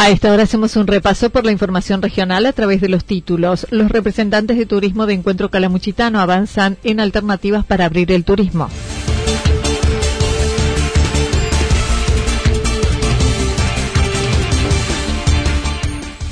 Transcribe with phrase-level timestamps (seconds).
[0.00, 3.66] A esta hora hacemos un repaso por la información regional a través de los títulos.
[3.70, 8.68] Los representantes de turismo de Encuentro Calamuchitano avanzan en alternativas para abrir el turismo.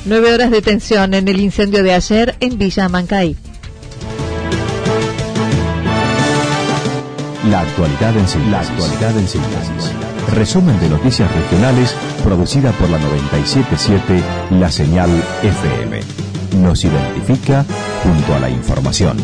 [0.05, 3.34] Nueve horas de tensión en el incendio de ayer en Villa Mancay.
[7.50, 8.50] La actualidad en síntesis.
[8.50, 9.92] La actualidad en síntesis.
[10.34, 11.94] Resumen de noticias regionales
[12.25, 14.20] producida por la 977
[14.58, 15.11] La Señal
[15.44, 16.00] FM.
[16.61, 17.64] Nos identifica
[18.02, 19.17] junto a la información.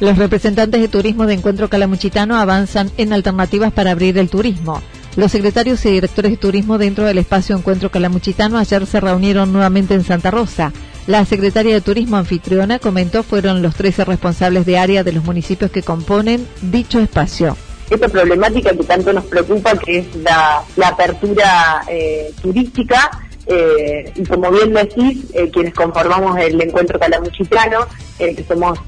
[0.00, 4.82] Los representantes de turismo de Encuentro Calamuchitano avanzan en alternativas para abrir el turismo.
[5.16, 9.94] Los secretarios y directores de turismo dentro del espacio Encuentro Calamuchitano ayer se reunieron nuevamente
[9.94, 10.72] en Santa Rosa.
[11.08, 15.72] La secretaria de Turismo anfitriona comentó fueron los 13 responsables de área de los municipios
[15.72, 17.56] que componen dicho espacio.
[17.90, 23.10] Esta problemática que tanto nos preocupa, que es la, apertura eh, turística,
[23.46, 27.80] eh, y como bien decís, eh, quienes conformamos el encuentro calamuchitano,
[28.16, 28.78] que somos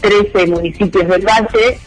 [0.00, 1.78] 13 municipios del Valle,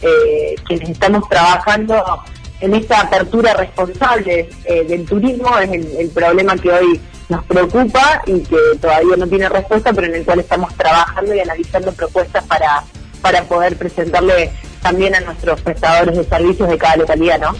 [0.66, 2.22] quienes estamos trabajando
[2.62, 4.48] en esta apertura responsable
[4.88, 9.92] del turismo, es el problema que hoy nos preocupa y que todavía no tiene respuesta,
[9.92, 12.84] pero en el cual estamos trabajando y analizando propuestas para,
[13.20, 17.56] para poder presentarle también a nuestros prestadores de servicios de cada localidad, ¿no?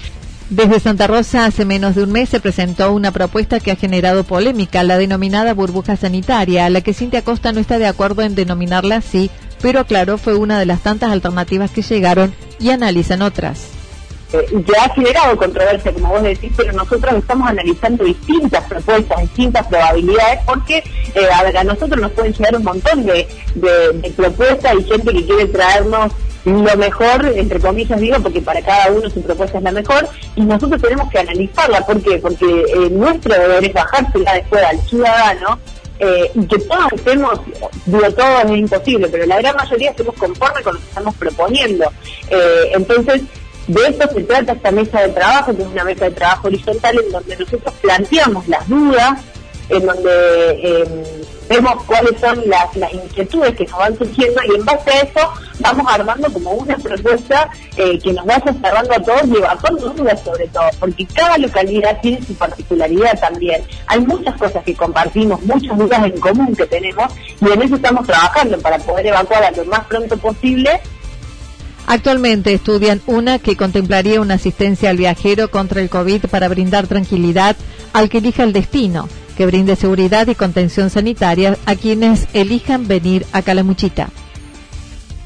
[0.51, 4.23] Desde Santa Rosa hace menos de un mes se presentó una propuesta que ha generado
[4.23, 8.35] polémica, la denominada burbuja sanitaria, a la que Cintia Costa no está de acuerdo en
[8.35, 9.31] denominarla así,
[9.63, 13.82] pero claro, fue una de las tantas alternativas que llegaron y analizan otras
[14.51, 19.67] y que ha generado controversia, como vos decís, pero nosotros estamos analizando distintas propuestas, distintas
[19.67, 20.79] probabilidades, porque
[21.15, 23.29] eh, a, nosotros nos pueden llegar un montón de,
[24.17, 26.13] propuestas y gente que quiere traernos
[26.45, 30.41] lo mejor, entre comillas digo, porque para cada uno su propuesta es la mejor, y
[30.41, 31.87] nosotros tenemos que analizarla.
[31.87, 32.19] ¿Por qué?
[32.19, 35.59] Porque eh, nuestro deber es bajársela después al ciudadano
[36.01, 37.41] eh, y que todos estemos,
[37.87, 41.93] digo todo es imposible, pero la gran mayoría estemos conformes con lo que estamos proponiendo.
[42.75, 43.23] entonces,
[43.73, 46.99] de esto se trata esta mesa de trabajo, que es una mesa de trabajo horizontal
[47.05, 49.21] en donde nosotros planteamos las dudas,
[49.69, 50.89] en donde em,
[51.49, 55.87] vemos cuáles son las, inquietudes que nos van surgiendo y en base a eso vamos
[55.89, 60.49] armando como una propuesta eh, que nos vaya cerrando a todos y evacuando dudas sobre
[60.49, 63.63] todo, porque cada localidad tiene su particularidad también.
[63.87, 68.07] Hay muchas cosas que compartimos, muchas dudas en común que tenemos y en eso estamos
[68.07, 70.81] trabajando para poder evacuar a lo más pronto posible
[71.93, 77.55] Actualmente estudian una que contemplaría una asistencia al viajero contra el COVID para brindar tranquilidad
[77.93, 83.27] al que elija el destino, que brinde seguridad y contención sanitaria a quienes elijan venir
[83.35, 84.09] a Calamuchita.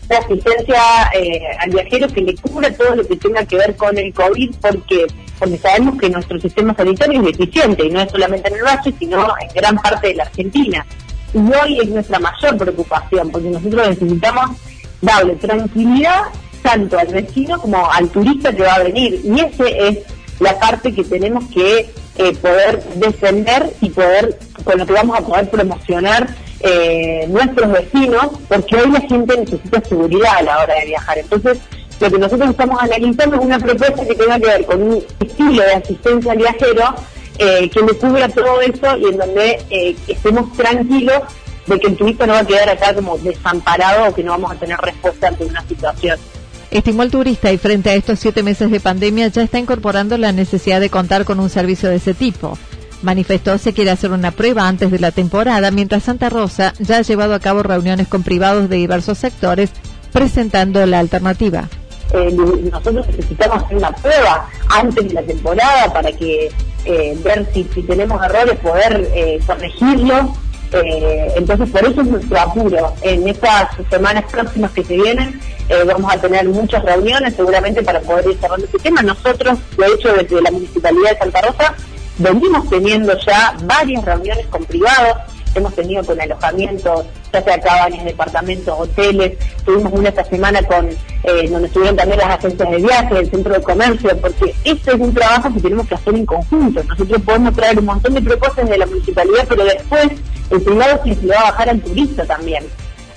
[0.09, 0.83] La asistencia
[1.15, 4.57] eh, al viajero que le cubra todo lo que tenga que ver con el COVID,
[4.61, 5.07] porque
[5.39, 8.93] porque sabemos que nuestro sistema sanitario es deficiente, y no es solamente en el Valle,
[8.99, 10.85] sino en gran parte de la Argentina.
[11.33, 14.57] Y hoy es nuestra mayor preocupación, porque nosotros necesitamos
[15.01, 16.23] darle tranquilidad
[16.67, 19.21] tanto al vecino como al turista que va a venir.
[19.23, 19.99] Y esa es
[20.41, 25.23] la parte que tenemos que eh, poder defender y poder, con lo que vamos a
[25.23, 26.29] poder promocionar
[26.61, 31.19] eh, nuestros vecinos, porque hoy la gente necesita seguridad a la hora de viajar.
[31.19, 31.59] Entonces,
[32.01, 35.63] lo que nosotros estamos analizando es una propuesta que tenga que ver con un estilo
[35.63, 36.95] de asistencia al viajero
[37.39, 41.23] eh, que le cubra todo eso y en donde estemos tranquilos
[41.67, 44.51] de que el turista no va a quedar acá como desamparado o que no vamos
[44.51, 46.19] a tener respuesta ante una situación.
[46.71, 50.33] Estimó el turista y frente a estos siete meses de pandemia ya está incorporando la
[50.33, 52.59] necesidad de contar con un servicio de ese tipo.
[53.03, 57.03] Manifestó se quiere hacer una prueba antes de la temporada, mientras Santa Rosa ya ha
[57.03, 59.71] llevado a cabo reuniones con privados de diversos sectores
[60.13, 61.69] presentando la alternativa.
[62.13, 62.33] Eh,
[62.71, 66.49] nosotros necesitamos hacer una prueba antes de la temporada para que
[66.85, 70.31] eh, ver si, tenemos errores, poder eh, corregirlos.
[70.73, 72.93] Entonces, por eso es nuestro apuro.
[73.03, 75.41] En estas semanas próximas que se vienen,
[75.87, 79.03] vamos a tener muchas reuniones seguramente para poder ir cerrando este tema.
[79.03, 81.75] Nosotros, de hecho, desde la Municipalidad de Santa Rosa,
[82.19, 85.17] venimos teniendo ya varias reuniones con privados
[85.57, 91.49] hemos tenido con alojamientos, ya sea cabañas, departamentos, hoteles, tuvimos una esta semana con eh,
[91.51, 95.15] donde estuvieron también las agencias de viaje, el centro de comercio, porque este es un
[95.15, 96.83] trabajo que tenemos que hacer en conjunto.
[96.85, 100.09] Nosotros podemos traer un montón de propuestas de la municipalidad, pero después
[100.51, 102.65] el privado se le va a bajar al turista también.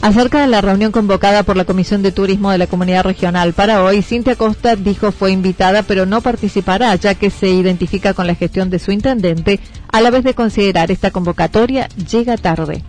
[0.01, 3.83] Acerca de la reunión convocada por la Comisión de Turismo de la Comunidad Regional para
[3.83, 8.35] hoy, Cintia Costa dijo fue invitada pero no participará ya que se identifica con la
[8.35, 9.59] gestión de su intendente,
[9.91, 12.81] a la vez de considerar esta convocatoria llega tarde.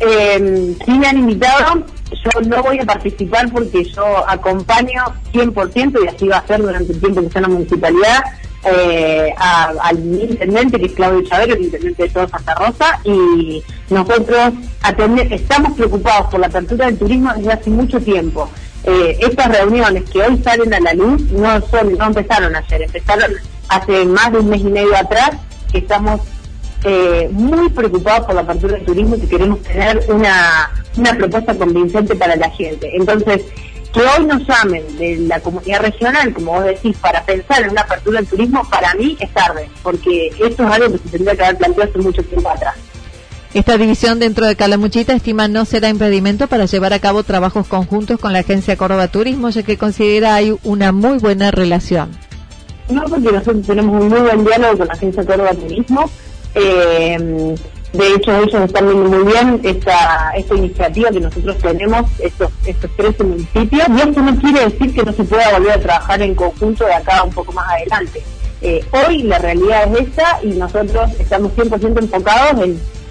[0.00, 6.06] Eh, sí me han invitado, yo no voy a participar porque yo acompaño 100% y
[6.06, 8.22] así va a ser durante el tiempo que está en la municipalidad
[8.70, 14.54] eh, al intendente, que es Claudio Chavero, el intendente de toda Santa Rosa, y nosotros
[15.30, 18.48] estamos preocupados por la apertura del turismo desde hace mucho tiempo.
[18.84, 23.32] Eh, estas reuniones que hoy salen a la luz no son no empezaron ayer, empezaron
[23.68, 25.32] hace más de un mes y medio atrás,
[25.70, 26.20] que estamos
[26.84, 31.54] eh, muy preocupados por la apertura del turismo y que queremos tener una, una propuesta
[31.54, 32.88] convincente para la gente.
[32.96, 33.42] Entonces,
[33.92, 37.82] que hoy nos llamen de la comunidad regional, como vos decís, para pensar en una
[37.82, 41.44] apertura del turismo, para mí es tarde, porque esto es algo que se tendría que
[41.44, 42.76] haber planteado hace mucho tiempo atrás.
[43.54, 48.20] Esta división dentro de Calamuchita estima no será impedimento para llevar a cabo trabajos conjuntos
[48.20, 52.10] con la agencia Córdoba Turismo, ya que considera hay una muy buena relación.
[52.90, 56.10] No, porque nosotros tenemos un muy buen diálogo con la agencia Córdoba Turismo.
[56.54, 57.54] Eh,
[57.92, 62.90] de hecho, ellos están viendo muy bien esta, esta iniciativa que nosotros tenemos, estos, estos
[62.96, 66.34] 13 municipios, y esto no quiere decir que no se pueda volver a trabajar en
[66.34, 68.22] conjunto de acá un poco más adelante.
[68.60, 72.64] Eh, hoy la realidad es esta y nosotros estamos 100% enfocados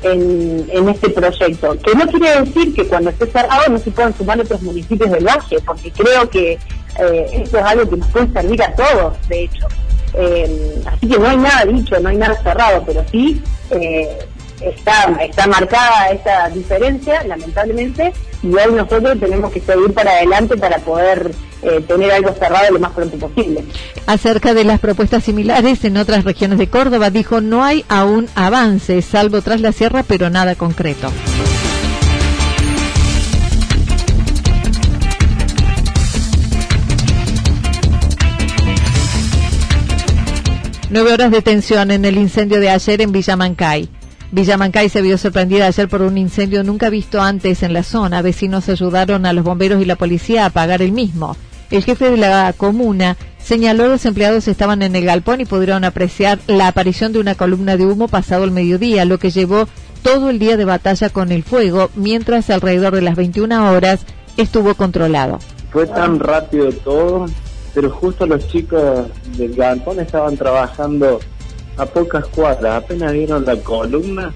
[0.03, 4.15] en, en, este proyecto, que no quiere decir que cuando esté cerrado no se puedan
[4.15, 6.51] sumar otros municipios del valle, porque creo que
[6.99, 9.67] eh, esto es algo que nos puede servir a todos, de hecho.
[10.13, 13.41] Eh, así que no hay nada dicho, no hay nada cerrado, pero sí
[13.71, 14.17] eh,
[14.61, 18.13] está, está marcada esa diferencia, lamentablemente,
[18.43, 21.31] y hoy nosotros tenemos que seguir para adelante para poder
[21.61, 23.63] eh, tener algo cerrado lo más pronto posible.
[24.05, 29.01] Acerca de las propuestas similares en otras regiones de Córdoba, dijo no hay aún avance,
[29.01, 31.11] salvo tras la sierra, pero nada concreto.
[40.89, 43.89] Nueve horas de tensión en el incendio de ayer en Villamancay.
[44.31, 48.21] Villamancay se vio sorprendida ayer por un incendio nunca visto antes en la zona.
[48.21, 51.37] Vecinos ayudaron a los bomberos y la policía a apagar el mismo.
[51.71, 56.39] El jefe de la comuna señaló los empleados estaban en el galpón y pudieron apreciar
[56.47, 59.67] la aparición de una columna de humo pasado el mediodía, lo que llevó
[60.01, 64.01] todo el día de batalla con el fuego, mientras alrededor de las 21 horas
[64.35, 65.39] estuvo controlado.
[65.71, 67.25] Fue tan rápido todo,
[67.73, 69.07] pero justo los chicos
[69.37, 71.19] del galpón estaban trabajando
[71.77, 74.33] a pocas cuadras, apenas vieron la columna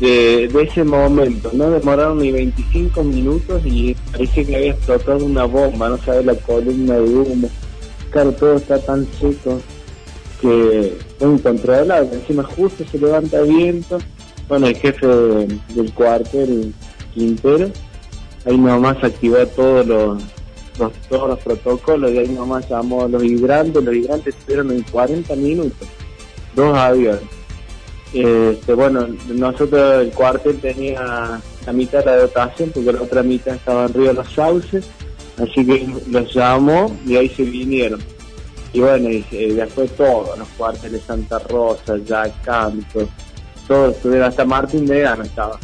[0.00, 5.88] de, ese momento, no demoraron ni 25 minutos y parece que había explotado una bomba,
[5.88, 7.48] no sabe la columna de humo.
[8.10, 9.60] Claro, todo está tan seco
[10.40, 13.98] que es incontrolable, encima justo se levanta viento.
[14.48, 16.72] Bueno, el jefe del cuartel,
[17.14, 17.70] Quintero,
[18.44, 20.22] ahí nomás activó todos los,
[21.08, 25.34] todos los protocolos y ahí nomás llamó a los hidrantes, los hidrantes estuvieron en 40
[25.36, 25.88] minutos
[26.56, 27.22] dos aviones.
[28.12, 33.54] Este, bueno, nosotros el cuartel tenía la mitad de la dotación porque la otra mitad
[33.54, 34.86] estaba en Río Los Sauces,
[35.36, 38.00] así que los llamó y ahí se vinieron.
[38.72, 43.08] Y bueno, y, eh, después todos los cuarteles Santa Rosa, Yacanto,
[43.68, 45.58] todos estuvieron, hasta Martín de Gana estaba.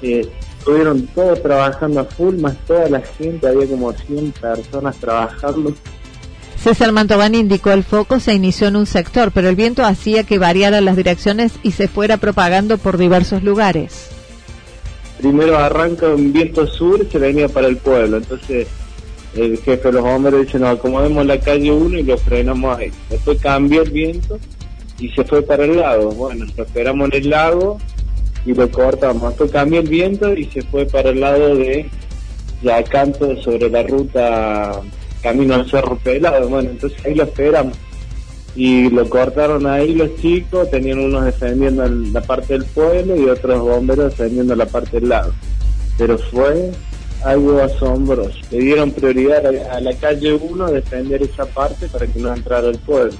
[0.00, 5.72] Eh, estuvieron todos trabajando a full, más toda la gente, había como 100 personas trabajando
[6.62, 10.38] César Mantovani indicó el foco se inició en un sector, pero el viento hacía que
[10.38, 14.10] variaran las direcciones y se fuera propagando por diversos lugares.
[15.18, 18.68] Primero arranca un viento sur se venía para el pueblo, entonces
[19.34, 22.92] el jefe de los hombres dice, nos acomodemos la calle 1 y lo frenamos ahí.
[23.10, 24.38] Después cambió el viento
[25.00, 26.12] y se fue para el lago.
[26.12, 27.78] Bueno, lo esperamos en el lago
[28.46, 29.30] y lo cortamos.
[29.30, 31.90] Después cambió el viento y se fue para el lado de
[32.62, 34.80] Yacanto sobre la ruta
[35.22, 37.76] camino al Cerro Pelado, bueno, entonces ahí lo esperamos.
[38.54, 43.60] y lo cortaron ahí los chicos, tenían unos defendiendo la parte del pueblo y otros
[43.60, 45.32] bomberos defendiendo la parte del lado.
[45.96, 46.72] Pero fue
[47.24, 48.38] algo asombroso.
[48.50, 52.68] Le dieron prioridad a, la calle 1 a defender esa parte para que no entrara
[52.68, 53.16] el pueblo.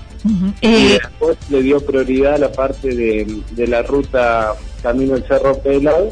[0.61, 5.59] Y eh, después le dio prioridad a la parte de, la ruta Camino del Cerro
[5.59, 6.11] Pelado,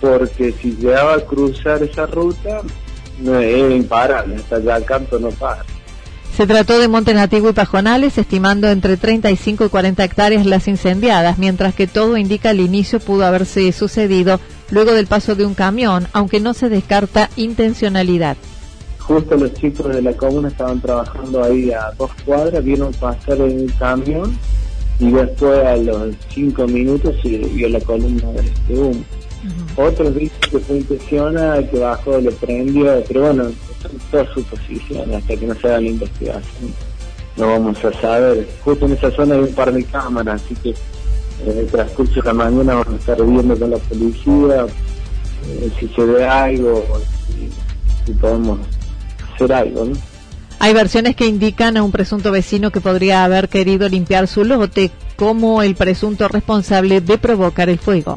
[0.00, 2.60] porque si llegaba a cruzar esa ruta,
[3.20, 5.64] no, era imparable, hasta allá canto no para.
[6.36, 11.38] Se trató de montes nativos y pajonales, estimando entre 35 y 40 hectáreas las incendiadas,
[11.38, 14.40] mientras que todo indica el inicio pudo haberse sucedido
[14.70, 18.36] luego del paso de un camión, aunque no se descarta intencionalidad.
[18.98, 23.60] Justo los chicos de la comuna estaban trabajando ahí a dos cuadras, vieron pasar en
[23.60, 24.36] un camión
[24.98, 28.28] y después a los cinco minutos se vio la columna
[28.66, 29.04] de humo.
[29.76, 33.44] Otros dicen que fue impresiona, que bajó, le prendió, pero bueno,
[33.82, 36.74] son todas suposiciones hasta que no se haga la investigación.
[37.36, 38.48] No vamos a saber.
[38.64, 40.74] Justo en esa zona hay un par de cámaras, así que
[41.44, 44.66] en el transcurso de la mañana vamos a estar viendo con la policía
[45.46, 46.84] eh, si se ve algo,
[47.26, 47.50] si,
[48.06, 48.60] si podemos
[49.34, 49.92] hacer algo, ¿no?
[50.60, 54.90] Hay versiones que indican a un presunto vecino que podría haber querido limpiar su lote
[55.16, 58.16] como el presunto responsable de provocar el fuego.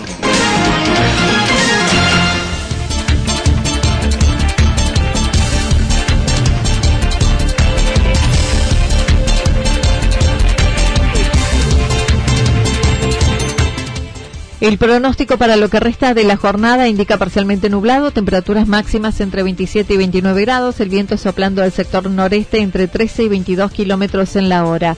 [14.61, 19.41] El pronóstico para lo que resta de la jornada indica parcialmente nublado, temperaturas máximas entre
[19.41, 24.35] 27 y 29 grados, el viento soplando al sector noreste entre 13 y 22 kilómetros
[24.35, 24.95] en la hora.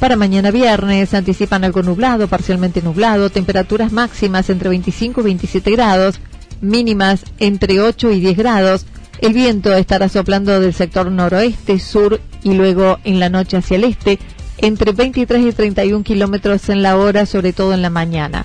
[0.00, 6.20] Para mañana viernes anticipan algo nublado, parcialmente nublado, temperaturas máximas entre 25 y 27 grados,
[6.60, 8.84] mínimas entre 8 y 10 grados.
[9.22, 13.84] El viento estará soplando del sector noroeste, sur y luego en la noche hacia el
[13.84, 14.18] este,
[14.58, 18.44] entre 23 y 31 kilómetros en la hora, sobre todo en la mañana.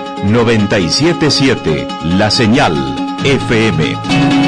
[0.23, 2.73] 977 La Señal
[3.23, 4.40] FM.